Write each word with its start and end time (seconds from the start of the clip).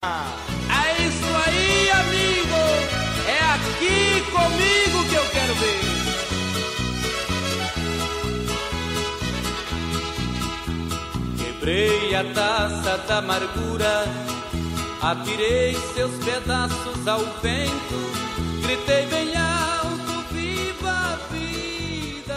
É 0.00 1.02
isso 1.02 1.24
aí, 1.44 1.90
amigo! 1.90 2.54
É 3.26 3.40
aqui 3.54 4.22
comigo 4.30 5.08
que 5.08 5.14
eu 5.16 5.28
quero 5.30 5.54
ver! 5.56 5.80
Quebrei 11.36 12.14
a 12.14 12.22
taça 12.32 12.98
da 13.08 13.18
amargura, 13.18 14.04
atirei 15.02 15.74
seus 15.94 16.12
pedaços 16.24 17.08
ao 17.08 17.24
vento, 17.42 18.12
gritei 18.62 19.04
bem 19.06 19.34
alto, 19.36 20.24
viva 20.30 20.90
a 20.90 21.18
vida! 21.32 22.36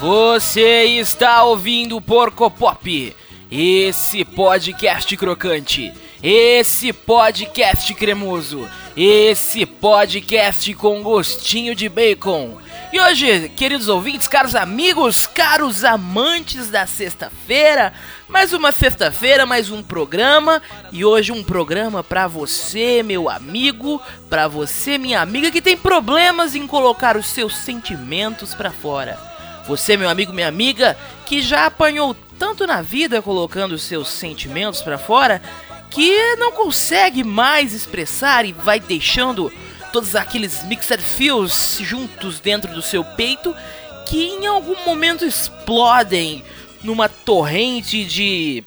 Você 0.00 0.82
está 0.98 1.44
ouvindo 1.44 2.00
Porco 2.00 2.50
Pop, 2.50 3.16
esse 3.52 4.24
podcast 4.24 5.16
crocante 5.16 5.94
esse 6.28 6.92
podcast 6.92 7.94
cremoso, 7.94 8.68
esse 8.96 9.64
podcast 9.64 10.74
com 10.74 11.00
gostinho 11.00 11.72
de 11.72 11.88
bacon. 11.88 12.58
E 12.92 12.98
hoje, 12.98 13.48
queridos 13.50 13.86
ouvintes, 13.86 14.26
caros 14.26 14.56
amigos, 14.56 15.24
caros 15.24 15.84
amantes 15.84 16.68
da 16.68 16.84
sexta-feira, 16.84 17.92
mais 18.26 18.52
uma 18.52 18.72
sexta-feira, 18.72 19.46
mais 19.46 19.70
um 19.70 19.84
programa 19.84 20.60
e 20.90 21.04
hoje 21.04 21.30
um 21.30 21.44
programa 21.44 22.02
para 22.02 22.26
você, 22.26 23.04
meu 23.04 23.30
amigo, 23.30 24.02
para 24.28 24.48
você, 24.48 24.98
minha 24.98 25.20
amiga 25.20 25.52
que 25.52 25.62
tem 25.62 25.76
problemas 25.76 26.56
em 26.56 26.66
colocar 26.66 27.16
os 27.16 27.28
seus 27.28 27.56
sentimentos 27.56 28.52
para 28.52 28.72
fora. 28.72 29.16
Você, 29.68 29.96
meu 29.96 30.08
amigo, 30.08 30.32
minha 30.32 30.48
amiga, 30.48 30.96
que 31.24 31.40
já 31.40 31.66
apanhou 31.66 32.16
tanto 32.36 32.66
na 32.66 32.82
vida 32.82 33.22
colocando 33.22 33.72
os 33.72 33.82
seus 33.82 34.08
sentimentos 34.08 34.82
para 34.82 34.98
fora 34.98 35.40
que 35.96 36.36
não 36.36 36.52
consegue 36.52 37.24
mais 37.24 37.72
expressar 37.72 38.44
e 38.44 38.52
vai 38.52 38.78
deixando 38.78 39.50
todos 39.94 40.14
aqueles 40.14 40.62
mixed 40.64 41.02
feels 41.02 41.78
juntos 41.80 42.38
dentro 42.38 42.70
do 42.74 42.82
seu 42.82 43.02
peito 43.02 43.56
que 44.06 44.26
em 44.26 44.46
algum 44.46 44.76
momento 44.84 45.24
explodem 45.24 46.44
numa 46.82 47.08
torrente 47.08 48.04
de 48.04 48.62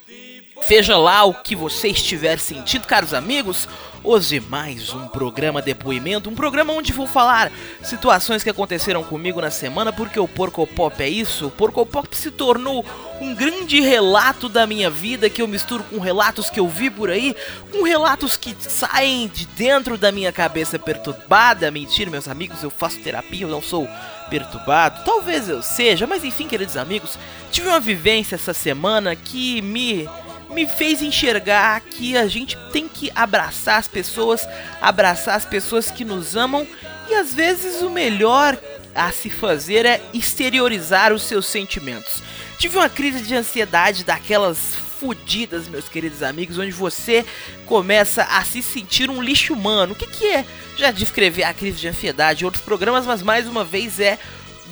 seja 0.62 0.98
lá 0.98 1.24
o 1.24 1.34
que 1.34 1.56
você 1.56 1.90
estiver 1.90 2.40
sentindo, 2.40 2.88
caros 2.88 3.14
amigos, 3.14 3.68
Hoje 4.02 4.40
mais 4.40 4.94
um 4.94 5.10
programa 5.10 5.62
depoimento, 5.62 6.30
um 6.30 6.36
programa 6.36 6.72
onde 6.72 6.94
vou 6.94 7.06
falar 7.06 7.52
situações 7.84 8.42
que 8.42 8.50
aconteceram 8.50 9.04
comigo 9.04 9.42
na 9.42 9.52
semana, 9.52 9.92
porque 9.92 10.18
o 10.18 10.28
Porco 10.28 10.66
Pop 10.66 11.04
é 11.04 11.10
isso. 11.10 11.48
O 11.48 11.52
Porco 11.52 11.86
Pop 11.86 12.08
se 12.16 12.32
tornou 12.32 12.86
um 13.20 13.36
grande 13.36 13.82
relato 13.82 14.48
da 14.48 14.66
minha 14.66 14.90
vida 14.90 15.30
que 15.30 15.42
eu 15.42 15.48
misturo 15.50 15.84
com 15.84 16.00
relatos 16.00 16.50
que 16.50 16.62
eu 16.62 16.68
vi 16.70 16.90
por 16.90 17.10
aí, 17.10 17.36
com 17.74 17.84
relatos 17.84 18.38
que 18.38 18.56
saem 18.58 19.28
de 19.28 19.46
dentro 19.48 19.98
da 19.98 20.14
minha 20.14 20.32
cabeça 20.32 20.80
perturbada. 20.80 21.70
Mentira, 21.70 22.10
meus 22.10 22.30
amigos, 22.30 22.64
eu 22.64 22.70
faço 22.70 23.02
terapia, 23.02 23.42
eu 23.42 23.50
não 23.50 23.62
sou 23.62 23.86
perturbado. 24.30 25.04
Talvez 25.04 25.50
eu 25.50 25.62
seja, 25.62 26.08
mas 26.08 26.24
enfim, 26.24 26.48
queridos 26.48 26.78
amigos, 26.78 27.20
tive 27.52 27.68
uma 27.68 27.82
vivência 27.82 28.36
essa 28.36 28.54
semana 28.54 29.14
que 29.14 29.62
me 29.62 30.08
me 30.50 30.68
fez 30.68 31.02
enxergar 31.02 31.80
que 31.82 32.18
a 32.18 32.28
gente 32.28 32.58
tem 32.72 32.88
que 32.88 33.12
abraçar 33.16 33.78
as 33.78 33.88
pessoas, 33.88 34.48
abraçar 34.82 35.36
as 35.36 35.46
pessoas 35.46 35.92
que 35.92 36.04
nos 36.04 36.36
amam 36.36 36.68
e 37.10 37.14
às 37.14 37.34
vezes 37.34 37.82
o 37.82 37.90
melhor 37.90 38.58
a 38.94 39.12
se 39.12 39.30
fazer 39.30 39.86
é 39.86 40.02
exteriorizar 40.14 41.14
os 41.14 41.24
seus 41.24 41.46
sentimentos. 41.46 42.22
Tive 42.58 42.78
uma 42.78 42.90
crise 42.90 43.24
de 43.24 43.36
ansiedade 43.36 44.04
daquelas 44.04 44.76
fodidas, 45.00 45.68
meus 45.68 45.88
queridos 45.88 46.22
amigos, 46.22 46.58
onde 46.58 46.72
você 46.72 47.26
começa 47.66 48.24
a 48.24 48.44
se 48.44 48.62
sentir 48.62 49.10
um 49.10 49.22
lixo 49.22 49.54
humano. 49.54 49.94
O 49.94 49.96
que, 49.96 50.06
que 50.06 50.28
é? 50.28 50.46
Já 50.76 50.92
descrever 50.92 51.44
a 51.44 51.54
crise 51.54 51.78
de 51.78 51.88
ansiedade 51.88 52.44
em 52.44 52.46
outros 52.46 52.64
programas, 52.64 53.06
mas 53.06 53.22
mais 53.22 53.48
uma 53.48 53.64
vez 53.64 54.00
é 54.00 54.20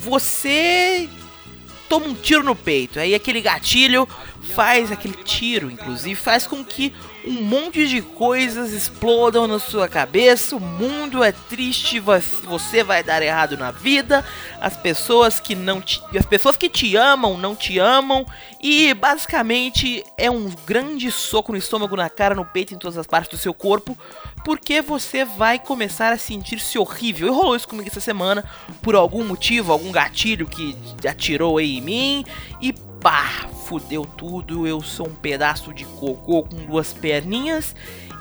você 0.02 1.10
toma 1.88 2.08
um 2.08 2.14
tiro 2.14 2.44
no 2.44 2.56
peito. 2.56 3.00
Aí 3.00 3.16
aquele 3.16 3.42
gatilho 3.42 4.08
faz 4.56 4.92
aquele 4.92 5.16
tiro, 5.24 5.70
inclusive, 5.70 6.16
faz 6.16 6.48
com 6.48 6.64
que 6.64 6.94
um 7.26 7.42
monte 7.42 7.88
de 7.88 8.02
coisas 8.02 8.72
explodam 8.72 9.48
na 9.48 9.60
sua 9.60 9.88
cabeça. 9.88 10.56
O 10.56 10.60
mundo 10.60 11.24
é 11.24 11.32
triste, 11.32 12.00
você 12.00 12.84
vai 12.84 13.04
dar 13.04 13.22
errado 13.22 13.58
na 13.58 13.70
vida. 13.70 14.26
As 14.62 14.78
pessoas 14.78 15.40
que 15.40 15.54
não 15.54 15.82
te, 15.82 16.02
as 16.18 16.26
pessoas 16.26 16.56
que 16.56 16.70
te 16.70 16.96
amam 16.96 17.38
não 17.38 17.56
te 17.56 17.78
amam 17.78 18.26
e 18.62 18.94
basicamente 18.94 20.04
é 20.18 20.32
um 20.32 20.50
grande 20.66 21.12
soco 21.12 21.52
no 21.52 21.58
estômago, 21.58 21.96
na 21.96 22.10
cara, 22.10 22.34
no 22.34 22.46
peito, 22.46 22.74
em 22.74 22.78
todas 22.78 22.98
as 22.98 23.06
partes 23.06 23.32
do 23.32 23.38
seu 23.38 23.54
corpo, 23.54 23.98
porque 24.48 24.82
você 24.82 25.26
vai 25.26 25.60
começar 25.60 26.14
a 26.14 26.18
sentir-se 26.18 26.80
horrível. 26.80 27.28
E 27.28 27.32
rolou 27.32 27.54
isso 27.54 27.68
comigo 27.68 27.90
essa 27.90 28.00
semana 28.00 28.46
por 28.82 28.96
algum 28.96 29.22
motivo, 29.26 29.74
algum 29.74 29.92
gatilho 29.92 30.48
que 30.48 30.74
atirou 31.06 31.58
aí 31.58 31.80
em 31.80 31.82
mim 31.82 32.26
e 32.62 32.72
pá, 32.72 33.26
fudeu 33.66 34.06
tudo, 34.06 34.66
eu 34.66 34.82
sou 34.82 35.10
um 35.10 35.16
pedaço 35.16 35.74
de 35.74 35.84
cocô 35.84 36.44
com 36.44 36.66
duas 36.66 36.94
perninhas. 36.94 37.76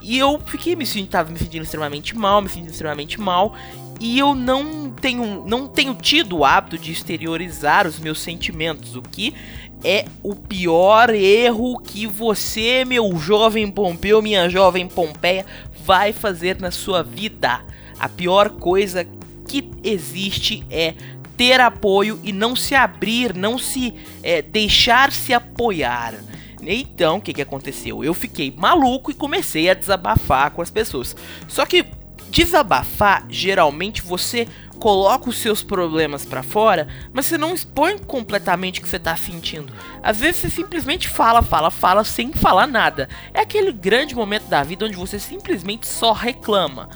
E 0.09 0.19
eu 0.19 0.39
fiquei 0.39 0.77
me 0.77 0.87
sentindo, 0.87 1.09
tava 1.09 1.33
me 1.33 1.39
sentindo 1.39 1.65
extremamente 1.65 2.17
mal, 2.17 2.41
me 2.41 2.49
sentindo 2.49 2.71
extremamente 2.71 3.21
mal. 3.21 3.57
E 3.99 4.17
eu 4.17 4.37
não 4.37 4.89
tenho, 4.89 5.45
não 5.45 5.67
tenho 5.67 5.97
tido 5.97 6.37
o 6.37 6.45
hábito 6.45 6.79
de 6.79 6.93
exteriorizar 6.93 7.89
os 7.89 7.99
meus 7.99 8.21
sentimentos, 8.21 8.95
o 8.95 9.03
que 9.03 9.35
é 9.83 10.05
o 10.23 10.37
pior 10.37 11.11
erro 11.11 11.81
que 11.81 12.07
você, 12.07 12.85
meu 12.85 13.19
jovem 13.19 13.69
Pompeu, 13.69 14.23
minha 14.23 14.49
jovem 14.49 14.87
Pompeia, 14.87 15.45
vai 15.85 16.13
fazer 16.13 16.61
na 16.61 16.71
sua 16.71 17.03
vida. 17.03 17.65
A 17.99 18.09
pior 18.09 18.51
coisa 18.51 19.05
que 19.49 19.69
existe 19.83 20.65
é 20.71 20.95
ter 21.37 21.61
apoio 21.61 22.21
e 22.23 22.33
não 22.33 22.55
se 22.55 22.77
abrir, 22.77 23.35
não 23.35 23.59
se 23.59 23.93
é, 24.23 24.41
deixar 24.41 25.11
se 25.11 25.35
apoiar. 25.35 26.15
Então, 26.63 27.17
o 27.17 27.21
que, 27.21 27.35
que 27.35 27.43
aconteceu? 27.43 28.03
Eu 28.03 28.15
fiquei 28.15 28.53
maluco 28.57 29.11
e 29.11 29.15
comecei 29.15 29.69
a 29.69 29.75
desabafar 29.75 30.51
com 30.51 30.63
as 30.63 30.71
pessoas. 30.71 31.17
Só 31.47 31.67
que 31.67 31.87
desabafar, 32.31 33.25
geralmente 33.29 34.03
você 34.03 34.49
coloca 34.79 35.31
os 35.31 35.39
seus 35.39 35.63
problemas 35.63 36.25
para 36.25 36.43
fora, 36.43 36.87
mas 37.13 37.27
você 37.27 37.39
não 37.39 37.55
expõe 37.55 37.99
completamente 37.99 38.79
o 38.79 38.83
que 38.83 38.89
você 38.89 38.99
tá 38.99 39.17
sentindo. 39.17 39.73
Às 40.03 40.21
vezes 40.21 40.43
você 40.43 40.51
simplesmente 40.51 41.09
fala, 41.09 41.41
fala, 41.43 41.71
fala 41.71 42.05
sem 42.05 42.33
falar 42.33 42.67
nada. 42.67 43.09
É 43.33 43.41
aquele 43.41 43.73
grande 43.73 44.15
momento 44.15 44.49
da 44.49 44.63
vida 44.63 44.85
onde 44.85 44.97
você 44.97 45.19
simplesmente 45.19 45.87
só 45.87 46.13
reclama 46.13 46.89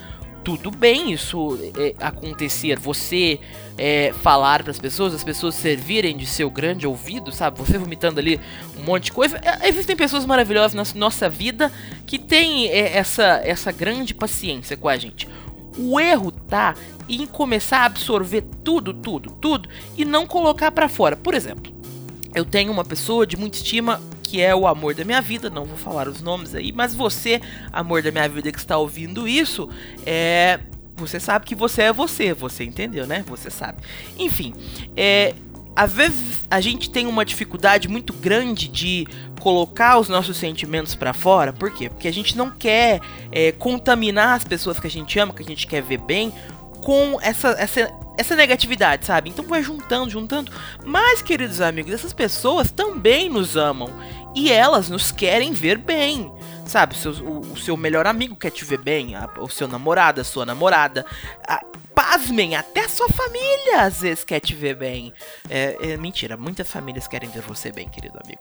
tudo 0.43 0.71
bem 0.71 1.13
isso 1.13 1.59
é, 1.77 1.95
acontecer, 1.99 2.79
você 2.79 3.39
é, 3.77 4.13
falar 4.23 4.63
para 4.63 4.71
as 4.71 4.79
pessoas, 4.79 5.15
as 5.15 5.25
pessoas 5.25 5.55
servirem 5.55 6.17
de 6.17 6.27
seu 6.27 6.51
grande 6.51 6.87
ouvido, 6.87 7.33
sabe? 7.33 7.59
Você 7.59 7.79
vomitando 7.79 8.21
ali 8.21 8.41
um 8.79 8.85
monte 8.85 9.05
de 9.05 9.13
coisa. 9.13 9.41
É, 9.43 9.69
existem 9.69 9.97
pessoas 9.97 10.27
maravilhosas 10.27 10.75
na 10.75 10.99
nossa 10.99 11.29
vida 11.29 11.73
que 12.07 12.19
têm 12.19 12.69
é, 12.69 12.97
essa, 12.97 13.41
essa 13.45 13.73
grande 13.73 14.15
paciência 14.15 14.77
com 14.77 14.89
a 14.89 14.97
gente. 14.97 15.29
O 15.79 15.99
erro 15.99 16.31
tá 16.31 16.75
em 17.09 17.27
começar 17.27 17.79
a 17.79 17.85
absorver 17.87 18.43
tudo, 18.65 18.93
tudo, 18.93 19.31
tudo 19.41 19.69
e 19.97 20.05
não 20.05 20.27
colocar 20.27 20.71
para 20.71 20.89
fora. 20.89 21.17
Por 21.17 21.35
exemplo, 21.35 21.80
eu 22.35 22.45
tenho 22.45 22.73
uma 22.73 22.85
pessoa 22.85 23.27
de 23.27 23.37
muita 23.37 23.57
estima 23.57 24.01
que 24.23 24.41
é 24.41 24.55
o 24.55 24.67
amor 24.67 24.95
da 24.95 25.05
minha 25.05 25.21
vida, 25.21 25.51
não 25.51 25.65
vou 25.65 25.77
falar 25.77 26.07
os 26.07 26.23
nomes 26.23 26.55
aí, 26.55 26.73
mas 26.73 26.95
você, 26.95 27.41
amor 27.73 28.01
da 28.01 28.13
minha 28.13 28.29
vida 28.29 28.53
que 28.53 28.59
está 28.59 28.79
ouvindo 28.79 29.27
isso, 29.27 29.69
é 30.07 30.61
você 30.97 31.19
sabe 31.19 31.47
que 31.47 31.55
você 31.55 31.83
é 31.83 31.93
você, 31.93 32.33
você 32.33 32.63
entendeu, 32.63 33.07
né? 33.07 33.25
Você 33.27 33.51
sabe. 33.51 33.83
Enfim, 34.19 34.53
é, 34.97 35.35
vezes 35.89 36.45
a 36.51 36.61
gente 36.61 36.91
tem 36.91 37.07
uma 37.07 37.25
dificuldade 37.25 37.89
muito 37.89 38.13
grande 38.13 38.69
de 38.69 39.07
colocar 39.41 39.99
os 39.99 40.09
nossos 40.09 40.37
sentimentos 40.37 40.95
para 40.95 41.13
fora. 41.13 41.53
Por 41.53 41.71
quê? 41.71 41.89
Porque 41.89 42.07
a 42.07 42.13
gente 42.13 42.37
não 42.37 42.51
quer 42.51 43.01
é, 43.33 43.51
contaminar 43.53 44.37
as 44.37 44.45
pessoas 44.45 44.79
que 44.79 44.87
a 44.87 44.91
gente 44.91 45.19
ama, 45.19 45.33
que 45.33 45.43
a 45.43 45.47
gente 45.47 45.67
quer 45.67 45.83
ver 45.83 45.99
bem, 45.99 46.33
com 46.83 47.19
essa, 47.23 47.51
essa 47.59 47.91
essa 48.21 48.37
negatividade, 48.37 49.07
sabe? 49.07 49.31
Então 49.31 49.45
vai 49.45 49.63
juntando, 49.63 50.11
juntando. 50.11 50.53
Mas, 50.85 51.23
queridos 51.23 51.61
amigos, 51.61 51.93
essas 51.93 52.13
pessoas 52.13 52.71
também 52.71 53.29
nos 53.29 53.57
amam. 53.57 53.89
E 54.35 54.53
elas 54.53 54.89
nos 54.89 55.11
querem 55.11 55.53
ver 55.53 55.79
bem. 55.79 56.33
Sabe, 56.67 56.95
o 56.95 56.97
seu, 56.97 57.13
o, 57.13 57.41
o 57.41 57.57
seu 57.57 57.77
melhor 57.77 58.07
amigo 58.07 58.37
quer 58.37 58.51
te 58.51 58.65
ver 58.65 58.79
bem, 58.79 59.17
a, 59.17 59.29
o 59.39 59.49
seu 59.49 59.67
namorado, 59.67 60.21
a 60.21 60.25
sua 60.25 60.47
namorada. 60.47 61.05
A, 61.49 61.65
pasmem, 61.95 62.57
até 62.57 62.85
a 62.85 62.89
sua 62.89 63.09
família 63.09 63.83
às 63.83 64.01
vezes 64.01 64.25
quer 64.25 64.41
te 64.41 64.55
ver 64.55 64.77
bem. 64.77 65.13
É, 65.49 65.77
é, 65.81 65.97
mentira, 65.97 66.37
muitas 66.37 66.71
famílias 66.71 67.07
querem 67.07 67.29
ver 67.29 67.43
você 67.43 67.71
bem, 67.73 67.89
querido 67.89 68.19
amigo. 68.25 68.41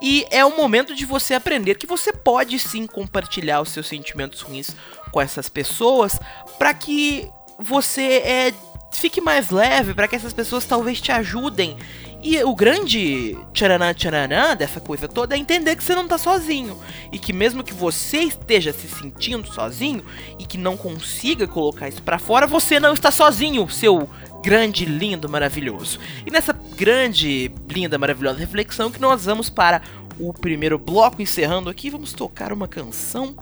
E 0.00 0.26
é 0.30 0.44
o 0.44 0.56
momento 0.56 0.94
de 0.94 1.04
você 1.04 1.34
aprender 1.34 1.76
que 1.76 1.86
você 1.86 2.12
pode 2.12 2.58
sim 2.58 2.86
compartilhar 2.86 3.60
os 3.60 3.70
seus 3.70 3.88
sentimentos 3.88 4.42
ruins 4.42 4.76
com 5.10 5.20
essas 5.20 5.48
pessoas 5.48 6.20
para 6.58 6.72
que 6.72 7.30
você 7.62 8.02
é 8.02 8.52
fique 8.92 9.20
mais 9.20 9.50
leve, 9.50 9.94
para 9.94 10.08
que 10.08 10.16
essas 10.16 10.32
pessoas 10.32 10.64
talvez 10.64 11.00
te 11.00 11.12
ajudem 11.12 11.76
E 12.22 12.42
o 12.42 12.54
grande 12.54 13.38
tcharanã 13.52 13.94
tcharanã 13.94 14.54
dessa 14.54 14.78
coisa 14.80 15.08
toda 15.08 15.34
é 15.34 15.38
entender 15.38 15.74
que 15.74 15.82
você 15.82 15.94
não 15.94 16.06
tá 16.06 16.18
sozinho. 16.18 16.78
E 17.10 17.18
que 17.18 17.32
mesmo 17.32 17.64
que 17.64 17.72
você 17.72 18.18
esteja 18.18 18.72
se 18.72 18.86
sentindo 18.88 19.50
sozinho 19.50 20.04
e 20.38 20.44
que 20.44 20.58
não 20.58 20.76
consiga 20.76 21.46
colocar 21.46 21.88
isso 21.88 22.02
para 22.02 22.18
fora, 22.18 22.46
você 22.46 22.78
não 22.78 22.92
está 22.92 23.10
sozinho, 23.10 23.68
seu 23.70 24.10
grande, 24.42 24.84
lindo, 24.84 25.28
maravilhoso. 25.30 25.98
E 26.26 26.30
nessa 26.30 26.52
grande, 26.52 27.50
linda, 27.68 27.96
maravilhosa 27.96 28.38
reflexão 28.38 28.90
que 28.90 29.00
nós 29.00 29.24
vamos 29.24 29.48
para 29.48 29.80
o 30.18 30.34
primeiro 30.34 30.78
bloco 30.78 31.22
encerrando 31.22 31.70
aqui, 31.70 31.88
vamos 31.88 32.12
tocar 32.12 32.52
uma 32.52 32.68
canção 32.68 33.34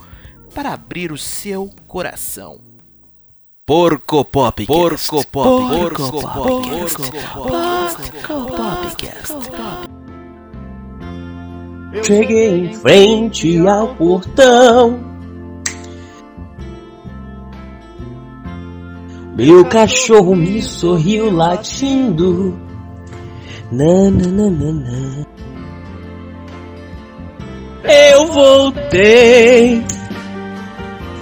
para 0.55 0.73
abrir 0.73 1.11
o 1.11 1.19
seu 1.19 1.69
coração. 1.89 2.68
Porco 3.69 4.25
Pop. 4.25 4.65
Porco 4.65 5.23
Pop. 5.27 5.79
Porco 5.79 6.11
Pop. 6.23 6.33
Porco 6.33 7.03
Pop. 8.47 8.99
Cheguei 12.03 12.61
em 12.61 12.73
frente 12.73 13.69
ao 13.69 13.89
portão. 13.89 14.99
Meu 19.37 19.67
cachorro 19.67 20.35
me 20.35 20.63
sorriu 20.63 21.31
latindo. 21.31 22.59
Nananana. 23.71 25.27
Eu 27.85 28.33
voltei 28.33 29.85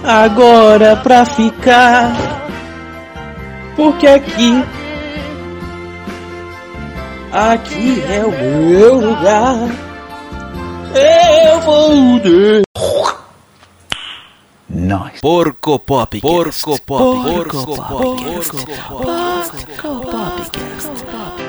agora 0.05 0.95
pra 0.95 1.25
ficar. 1.25 2.36
Porque 3.77 4.07
aqui, 4.07 4.65
aqui 7.31 8.03
é 8.09 8.25
o 8.25 8.31
meu 8.31 8.95
lugar. 8.95 9.55
Eu 10.95 11.61
voltei. 11.61 12.63
Porco 15.21 15.79
Pop. 15.79 16.19
Porco 16.19 16.81
Pop. 16.81 17.31
Porco 17.31 17.65
Pop. 17.65 17.87
Porco 17.87 18.65
Popcast. 20.01 20.97
I 21.09 21.46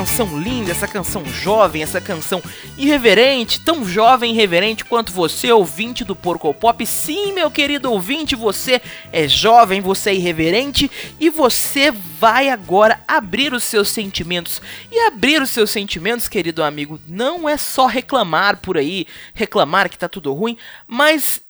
canção 0.00 0.40
linda, 0.40 0.70
essa 0.70 0.88
canção 0.88 1.22
jovem, 1.26 1.82
essa 1.82 2.00
canção 2.00 2.42
irreverente, 2.78 3.60
tão 3.60 3.84
jovem 3.84 4.30
e 4.30 4.34
irreverente 4.34 4.82
quanto 4.82 5.12
você, 5.12 5.52
ouvinte 5.52 6.04
do 6.04 6.16
Porco 6.16 6.54
Pop? 6.54 6.86
Sim, 6.86 7.34
meu 7.34 7.50
querido 7.50 7.92
ouvinte, 7.92 8.34
você 8.34 8.80
é 9.12 9.28
jovem, 9.28 9.82
você 9.82 10.08
é 10.08 10.14
irreverente 10.14 10.90
e 11.20 11.28
você 11.28 11.90
vai 11.90 12.48
agora 12.48 12.98
abrir 13.06 13.52
os 13.52 13.62
seus 13.62 13.90
sentimentos. 13.90 14.62
E 14.90 14.98
abrir 15.00 15.42
os 15.42 15.50
seus 15.50 15.68
sentimentos, 15.70 16.28
querido 16.28 16.62
amigo, 16.62 16.98
não 17.06 17.46
é 17.46 17.58
só 17.58 17.84
reclamar 17.84 18.56
por 18.56 18.78
aí, 18.78 19.06
reclamar 19.34 19.90
que 19.90 19.98
tá 19.98 20.08
tudo 20.08 20.32
ruim, 20.32 20.56
mas 20.86 21.42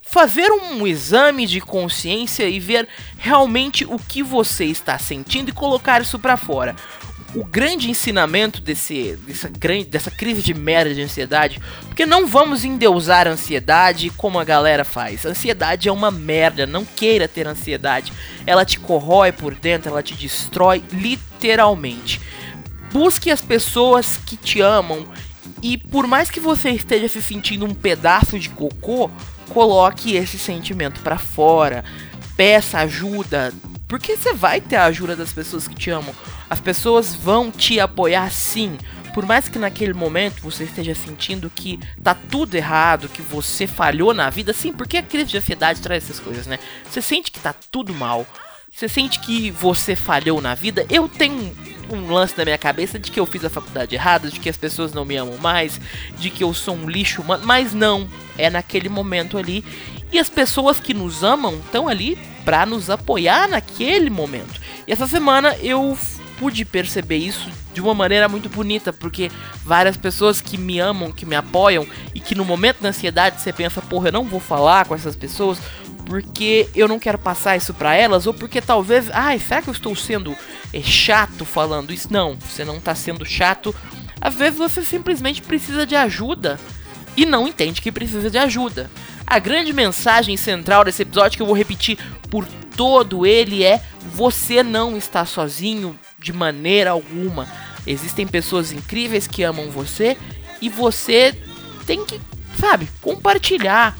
fazer 0.00 0.52
um 0.52 0.86
exame 0.86 1.44
de 1.44 1.60
consciência 1.60 2.48
e 2.48 2.60
ver 2.60 2.86
realmente 3.18 3.84
o 3.84 3.98
que 3.98 4.22
você 4.22 4.66
está 4.66 4.96
sentindo 4.96 5.50
e 5.50 5.52
colocar 5.52 6.00
isso 6.00 6.20
para 6.20 6.36
fora. 6.36 6.76
O 7.34 7.44
grande 7.44 7.88
ensinamento 7.88 8.60
desse, 8.60 9.16
dessa, 9.26 9.48
grande, 9.48 9.84
dessa 9.84 10.10
crise 10.10 10.42
de 10.42 10.52
merda 10.52 10.92
de 10.92 11.00
ansiedade, 11.00 11.60
porque 11.86 12.04
não 12.04 12.26
vamos 12.26 12.64
endeusar 12.64 13.28
a 13.28 13.30
ansiedade 13.30 14.10
como 14.10 14.38
a 14.38 14.44
galera 14.44 14.84
faz. 14.84 15.24
ansiedade 15.24 15.88
é 15.88 15.92
uma 15.92 16.10
merda, 16.10 16.66
não 16.66 16.84
queira 16.84 17.28
ter 17.28 17.46
ansiedade. 17.46 18.12
Ela 18.44 18.64
te 18.64 18.80
corrói 18.80 19.30
por 19.30 19.54
dentro, 19.54 19.90
ela 19.90 20.02
te 20.02 20.14
destrói 20.14 20.82
literalmente. 20.92 22.20
Busque 22.92 23.30
as 23.30 23.40
pessoas 23.40 24.18
que 24.26 24.36
te 24.36 24.60
amam 24.60 25.06
e 25.62 25.78
por 25.78 26.08
mais 26.08 26.30
que 26.30 26.40
você 26.40 26.70
esteja 26.70 27.08
se 27.08 27.22
sentindo 27.22 27.64
um 27.64 27.74
pedaço 27.74 28.38
de 28.38 28.48
cocô, 28.48 29.08
coloque 29.50 30.16
esse 30.16 30.38
sentimento 30.38 31.00
para 31.00 31.18
fora, 31.18 31.84
peça 32.36 32.78
ajuda, 32.78 33.52
porque 33.90 34.16
você 34.16 34.32
vai 34.32 34.60
ter 34.60 34.76
a 34.76 34.84
ajuda 34.84 35.16
das 35.16 35.32
pessoas 35.32 35.66
que 35.66 35.74
te 35.74 35.90
amam. 35.90 36.14
As 36.48 36.60
pessoas 36.60 37.12
vão 37.12 37.50
te 37.50 37.80
apoiar 37.80 38.30
sim. 38.30 38.78
Por 39.12 39.26
mais 39.26 39.48
que 39.48 39.58
naquele 39.58 39.92
momento 39.92 40.40
você 40.40 40.62
esteja 40.62 40.94
sentindo 40.94 41.50
que 41.50 41.76
tá 42.00 42.14
tudo 42.14 42.54
errado, 42.54 43.08
que 43.08 43.20
você 43.20 43.66
falhou 43.66 44.14
na 44.14 44.30
vida, 44.30 44.52
sim, 44.52 44.72
porque 44.72 44.96
a 44.96 45.02
crise 45.02 45.30
de 45.30 45.38
ansiedade 45.38 45.80
traz 45.80 46.04
essas 46.04 46.20
coisas, 46.20 46.46
né? 46.46 46.60
Você 46.88 47.02
sente 47.02 47.32
que 47.32 47.40
tá 47.40 47.52
tudo 47.52 47.92
mal. 47.92 48.24
Você 48.70 48.88
sente 48.88 49.18
que 49.18 49.50
você 49.50 49.96
falhou 49.96 50.40
na 50.40 50.54
vida. 50.54 50.86
Eu 50.88 51.08
tenho 51.08 51.52
um 51.90 52.12
lance 52.12 52.38
na 52.38 52.44
minha 52.44 52.58
cabeça 52.58 52.96
de 52.96 53.10
que 53.10 53.18
eu 53.18 53.26
fiz 53.26 53.44
a 53.44 53.50
faculdade 53.50 53.96
errada, 53.96 54.30
de 54.30 54.38
que 54.38 54.48
as 54.48 54.56
pessoas 54.56 54.92
não 54.92 55.04
me 55.04 55.16
amam 55.16 55.36
mais, 55.38 55.80
de 56.16 56.30
que 56.30 56.44
eu 56.44 56.54
sou 56.54 56.76
um 56.76 56.88
lixo 56.88 57.20
humano, 57.22 57.44
mas 57.44 57.74
não, 57.74 58.08
é 58.38 58.48
naquele 58.48 58.88
momento 58.88 59.36
ali. 59.36 59.64
E 60.12 60.18
as 60.18 60.28
pessoas 60.28 60.80
que 60.80 60.92
nos 60.92 61.22
amam 61.22 61.54
estão 61.54 61.88
ali 61.88 62.18
para 62.44 62.66
nos 62.66 62.90
apoiar 62.90 63.48
naquele 63.48 64.10
momento. 64.10 64.60
E 64.86 64.92
essa 64.92 65.06
semana 65.06 65.56
eu 65.56 65.96
pude 66.38 66.64
perceber 66.64 67.18
isso 67.18 67.48
de 67.72 67.80
uma 67.80 67.94
maneira 67.94 68.28
muito 68.28 68.48
bonita, 68.48 68.92
porque 68.92 69.30
várias 69.62 69.96
pessoas 69.96 70.40
que 70.40 70.56
me 70.56 70.80
amam, 70.80 71.12
que 71.12 71.26
me 71.26 71.36
apoiam 71.36 71.86
e 72.14 72.18
que 72.18 72.34
no 72.34 72.44
momento 72.44 72.80
da 72.80 72.88
ansiedade 72.88 73.40
você 73.40 73.52
pensa, 73.52 73.80
porra, 73.82 74.08
eu 74.08 74.12
não 74.12 74.24
vou 74.24 74.40
falar 74.40 74.86
com 74.86 74.94
essas 74.94 75.14
pessoas 75.14 75.58
porque 76.06 76.68
eu 76.74 76.88
não 76.88 76.98
quero 76.98 77.18
passar 77.18 77.56
isso 77.56 77.72
para 77.72 77.94
elas 77.94 78.26
ou 78.26 78.34
porque 78.34 78.60
talvez, 78.60 79.08
ai, 79.12 79.38
será 79.38 79.62
que 79.62 79.68
eu 79.68 79.72
estou 79.72 79.94
sendo 79.94 80.34
é, 80.72 80.80
chato 80.80 81.44
falando 81.44 81.92
isso? 81.92 82.08
Não, 82.10 82.36
você 82.36 82.64
não 82.64 82.78
está 82.78 82.94
sendo 82.94 83.24
chato. 83.24 83.74
Às 84.20 84.34
vezes 84.34 84.58
você 84.58 84.82
simplesmente 84.82 85.40
precisa 85.42 85.86
de 85.86 85.94
ajuda 85.94 86.58
e 87.16 87.24
não 87.24 87.46
entende 87.46 87.80
que 87.80 87.92
precisa 87.92 88.30
de 88.30 88.38
ajuda. 88.38 88.90
A 89.30 89.38
grande 89.38 89.72
mensagem 89.72 90.36
central 90.36 90.84
desse 90.84 91.02
episódio 91.02 91.36
que 91.36 91.42
eu 91.42 91.46
vou 91.46 91.56
repetir 91.56 91.96
por 92.28 92.44
todo 92.76 93.24
ele 93.24 93.62
é: 93.62 93.80
você 94.12 94.60
não 94.60 94.96
está 94.96 95.24
sozinho 95.24 95.96
de 96.18 96.32
maneira 96.32 96.90
alguma. 96.90 97.46
Existem 97.86 98.26
pessoas 98.26 98.72
incríveis 98.72 99.28
que 99.28 99.44
amam 99.44 99.70
você 99.70 100.16
e 100.60 100.68
você 100.68 101.32
tem 101.86 102.04
que, 102.04 102.20
sabe, 102.58 102.90
compartilhar. 103.00 103.96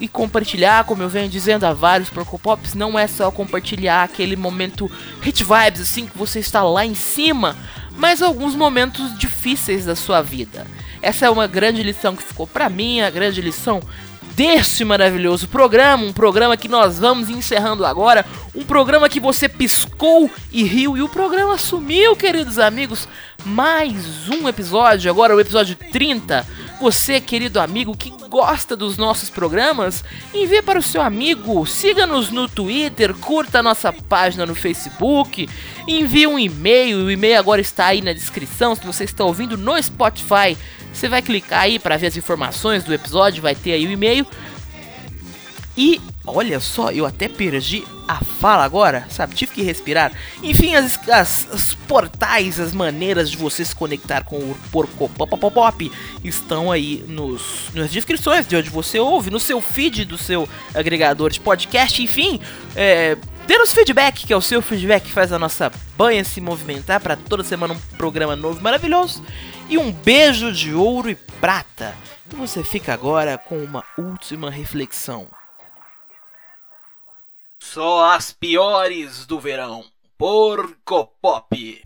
E 0.00 0.08
compartilhar, 0.08 0.84
como 0.84 1.00
eu 1.00 1.08
venho 1.08 1.28
dizendo 1.28 1.64
a 1.64 1.72
vários 1.72 2.10
Pops, 2.10 2.74
não 2.74 2.98
é 2.98 3.06
só 3.06 3.30
compartilhar 3.30 4.02
aquele 4.02 4.34
momento 4.34 4.90
hit 5.22 5.44
vibes 5.44 5.80
assim 5.80 6.06
que 6.06 6.18
você 6.18 6.40
está 6.40 6.64
lá 6.64 6.84
em 6.84 6.94
cima, 6.94 7.56
mas 7.96 8.20
alguns 8.20 8.56
momentos 8.56 9.16
difíceis 9.16 9.86
da 9.86 9.94
sua 9.94 10.20
vida. 10.20 10.66
Essa 11.00 11.26
é 11.26 11.30
uma 11.30 11.46
grande 11.46 11.82
lição 11.84 12.16
que 12.16 12.22
ficou 12.22 12.46
para 12.46 12.68
mim, 12.68 13.00
a 13.00 13.08
grande 13.08 13.40
lição 13.40 13.80
deste 14.36 14.84
maravilhoso 14.84 15.48
programa, 15.48 16.04
um 16.04 16.12
programa 16.12 16.58
que 16.58 16.68
nós 16.68 16.98
vamos 16.98 17.30
encerrando 17.30 17.86
agora, 17.86 18.22
um 18.54 18.62
programa 18.62 19.08
que 19.08 19.18
você 19.18 19.48
piscou 19.48 20.30
e 20.52 20.62
riu 20.62 20.94
e 20.94 21.00
o 21.00 21.08
programa 21.08 21.56
sumiu, 21.56 22.14
queridos 22.14 22.58
amigos. 22.58 23.08
Mais 23.46 24.28
um 24.28 24.46
episódio, 24.46 25.10
agora 25.10 25.34
o 25.34 25.40
episódio 25.40 25.74
30. 25.74 26.46
Você, 26.80 27.20
querido 27.20 27.58
amigo 27.58 27.96
que 27.96 28.10
gosta 28.28 28.76
dos 28.76 28.98
nossos 28.98 29.30
programas, 29.30 30.04
envie 30.34 30.60
para 30.60 30.78
o 30.78 30.82
seu 30.82 31.00
amigo, 31.00 31.64
siga-nos 31.66 32.30
no 32.30 32.48
Twitter, 32.48 33.14
curta 33.14 33.60
a 33.60 33.62
nossa 33.62 33.92
página 33.92 34.44
no 34.44 34.54
Facebook, 34.54 35.48
envie 35.88 36.26
um 36.26 36.38
e-mail, 36.38 36.98
o 36.98 37.10
e-mail 37.10 37.38
agora 37.38 37.60
está 37.60 37.86
aí 37.86 38.02
na 38.02 38.12
descrição 38.12 38.74
se 38.74 38.84
você 38.84 39.04
está 39.04 39.24
ouvindo 39.24 39.56
no 39.56 39.82
Spotify 39.82 40.56
você 40.96 41.08
vai 41.10 41.20
clicar 41.20 41.60
aí 41.60 41.78
para 41.78 41.98
ver 41.98 42.06
as 42.06 42.16
informações 42.16 42.82
do 42.82 42.94
episódio, 42.94 43.42
vai 43.42 43.54
ter 43.54 43.72
aí 43.72 43.86
o 43.86 43.90
e-mail. 43.90 44.26
E 45.76 46.00
olha 46.26 46.60
só, 46.60 46.90
eu 46.90 47.06
até 47.06 47.28
perdi 47.28 47.84
a 48.08 48.22
fala 48.24 48.64
agora, 48.64 49.06
sabe? 49.10 49.34
Tive 49.34 49.52
que 49.52 49.62
respirar. 49.62 50.12
Enfim, 50.42 50.74
as, 50.74 51.08
as, 51.08 51.48
os 51.52 51.74
portais, 51.74 52.60
as 52.60 52.72
maneiras 52.72 53.30
de 53.30 53.36
você 53.36 53.64
se 53.64 53.74
conectar 53.74 54.24
com 54.24 54.36
o 54.36 54.56
Porco 54.70 55.08
Pop, 55.08 55.30
Pop, 55.38 55.54
Pop 55.54 55.92
estão 56.22 56.70
aí 56.70 57.04
nos, 57.08 57.70
nas 57.74 57.90
descrições 57.90 58.46
de 58.46 58.56
onde 58.56 58.70
você 58.70 58.98
ouve, 58.98 59.30
no 59.30 59.40
seu 59.40 59.60
feed 59.60 60.04
do 60.04 60.18
seu 60.18 60.48
agregador 60.74 61.30
de 61.30 61.40
podcast. 61.40 62.02
Enfim, 62.02 62.40
é, 62.74 63.16
Dê-nos 63.46 63.72
feedback, 63.72 64.26
que 64.26 64.32
é 64.32 64.36
o 64.36 64.42
seu 64.42 64.60
feedback 64.60 65.04
que 65.04 65.12
faz 65.12 65.32
a 65.32 65.38
nossa 65.38 65.70
banha 65.96 66.24
se 66.24 66.40
movimentar 66.40 67.00
para 67.00 67.14
toda 67.14 67.44
semana 67.44 67.74
um 67.74 67.96
programa 67.96 68.34
novo 68.34 68.60
maravilhoso. 68.60 69.24
E 69.68 69.78
um 69.78 69.92
beijo 69.92 70.52
de 70.52 70.74
ouro 70.74 71.08
e 71.08 71.14
prata. 71.14 71.94
E 72.32 72.34
você 72.34 72.64
fica 72.64 72.92
agora 72.92 73.38
com 73.38 73.58
uma 73.62 73.84
última 73.96 74.50
reflexão. 74.50 75.28
Só 77.76 78.06
as 78.06 78.32
piores 78.32 79.26
do 79.26 79.38
verão. 79.38 79.84
Porco 80.16 81.12
Pop. 81.20 81.82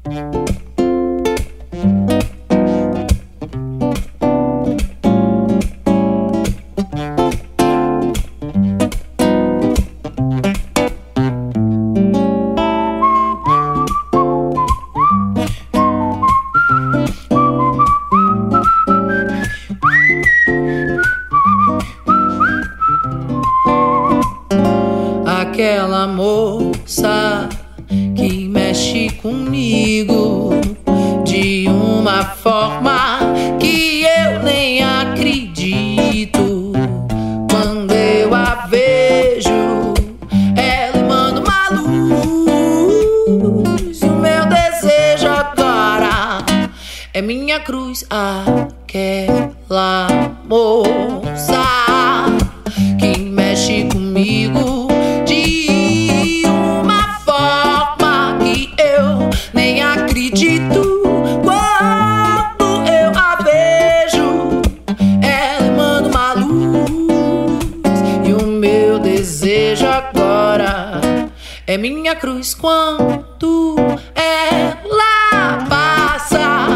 É 71.71 71.79
minha 71.79 72.17
cruz 72.17 72.53
quando 72.53 73.77
ela 74.17 75.65
passa. 75.69 76.67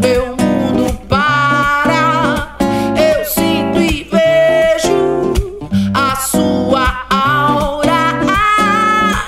Meu 0.00 0.28
mundo 0.28 0.90
para. 1.06 2.56
Eu 2.96 3.26
sinto 3.26 3.78
e 3.78 4.04
vejo 4.04 5.34
a 5.92 6.16
sua 6.16 7.04
aura. 7.10 8.22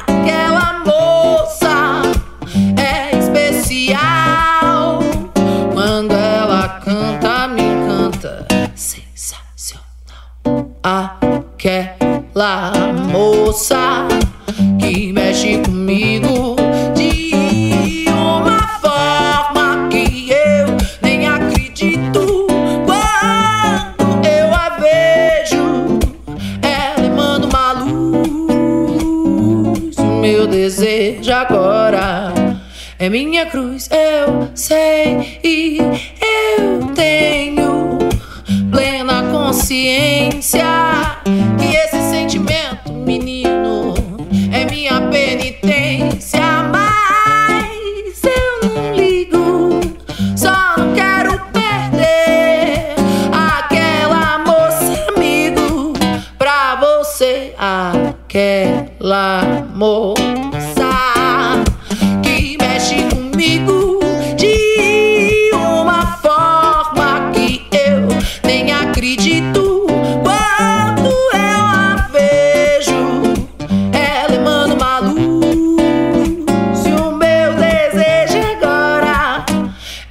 Aquela 0.09 0.83
moça 0.87 2.01
é 2.79 3.19
especial. 3.19 5.01
Quando 5.75 6.15
ela 6.15 6.81
canta, 6.83 7.49
me 7.49 7.61
encanta. 7.61 8.47
Sensacional. 8.75 9.85
Aquela 10.83 12.73
moça. 13.13 14.09
é 33.05 33.11
minha 33.11 33.45
cruz, 33.45 33.89
eu 33.91 34.49
sei. 34.55 35.34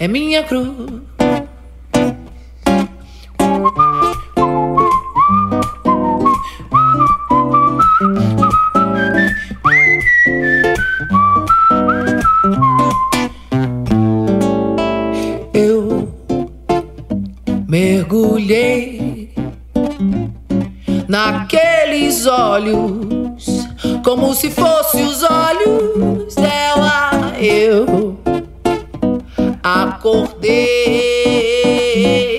é 0.04 0.08
minha 0.08 0.44
cruz. 0.44 0.83
Yeah. 31.96 32.33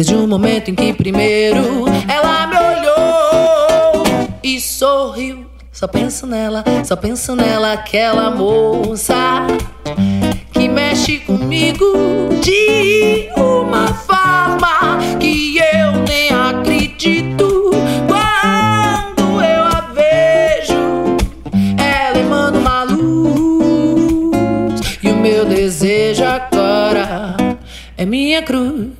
Desde 0.00 0.14
o 0.14 0.26
momento 0.26 0.70
em 0.70 0.74
que 0.74 0.94
primeiro 0.94 1.84
ela 2.08 2.46
me 2.46 2.56
olhou 2.56 4.02
e 4.42 4.58
sorriu. 4.58 5.44
Só 5.70 5.86
penso 5.86 6.26
nela, 6.26 6.64
só 6.86 6.96
penso 6.96 7.36
nela, 7.36 7.74
aquela 7.74 8.30
moça 8.30 9.46
que 10.54 10.70
mexe 10.70 11.18
comigo 11.18 11.84
de 12.40 13.28
uma 13.36 13.88
forma 13.88 15.00
que 15.20 15.58
eu 15.58 15.92
nem 16.08 16.30
acredito. 16.30 17.70
Quando 18.08 19.42
eu 19.42 19.64
a 19.66 19.82
vejo, 19.92 21.18
ela 21.76 22.18
emana 22.18 22.58
uma 22.58 22.84
luz 22.84 24.80
e 25.02 25.08
o 25.10 25.16
meu 25.16 25.44
desejo 25.44 26.24
agora 26.24 27.36
é 27.98 28.06
minha 28.06 28.40
cruz. 28.40 28.99